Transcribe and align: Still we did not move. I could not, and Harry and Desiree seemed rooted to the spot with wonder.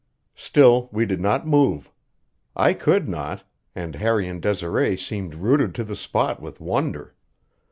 Still 0.33 0.89
we 0.91 1.05
did 1.05 1.21
not 1.21 1.45
move. 1.45 1.91
I 2.55 2.73
could 2.73 3.07
not, 3.07 3.43
and 3.75 3.93
Harry 3.93 4.27
and 4.27 4.41
Desiree 4.41 4.97
seemed 4.97 5.35
rooted 5.35 5.75
to 5.75 5.83
the 5.83 5.95
spot 5.95 6.41
with 6.41 6.59
wonder. 6.59 7.13